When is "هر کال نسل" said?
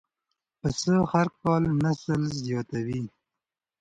1.11-2.21